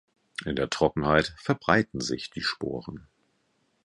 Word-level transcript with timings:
In 0.45 0.55
der 0.55 0.67
Trockenheit 0.67 1.35
verbreiten 1.37 2.01
sich 2.01 2.31
die 2.31 2.41
Sporen. 2.41 3.05